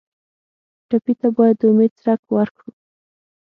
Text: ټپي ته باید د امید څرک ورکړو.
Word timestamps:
ټپي 0.87 1.13
ته 1.19 1.27
باید 1.37 1.55
د 1.59 1.61
امید 1.71 1.91
څرک 2.01 2.21
ورکړو. 2.35 2.69